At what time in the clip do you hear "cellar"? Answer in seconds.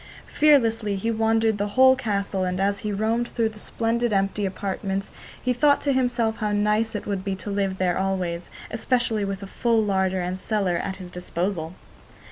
10.39-10.77